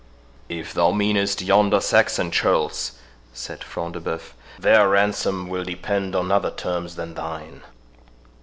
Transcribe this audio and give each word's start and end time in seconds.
"If 0.49 0.73
thou 0.73 0.93
meanest 0.93 1.43
yonder 1.43 1.79
Saxon 1.79 2.31
churls," 2.31 2.93
said 3.33 3.63
Front 3.63 3.93
de 3.93 3.99
Bœuf, 4.01 4.31
"their 4.57 4.89
ransom 4.89 5.47
will 5.47 5.63
depend 5.63 6.15
upon 6.15 6.31
other 6.31 6.49
terms 6.49 6.95
than 6.95 7.13
thine. 7.13 7.61